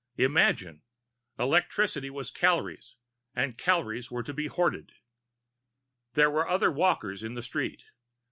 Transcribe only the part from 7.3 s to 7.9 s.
the street.